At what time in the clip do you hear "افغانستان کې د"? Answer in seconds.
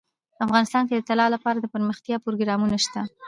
0.45-1.01